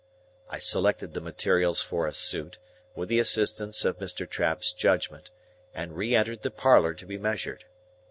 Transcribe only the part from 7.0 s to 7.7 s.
be measured.